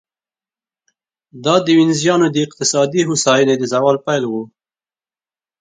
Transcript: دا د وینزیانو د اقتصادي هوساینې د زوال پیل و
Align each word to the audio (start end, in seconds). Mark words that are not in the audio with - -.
دا 1.43 1.55
د 1.65 1.67
وینزیانو 1.79 2.27
د 2.31 2.35
اقتصادي 2.45 3.01
هوساینې 3.05 3.55
د 3.57 3.63
زوال 3.71 3.97
پیل 4.05 4.23
و 4.27 4.33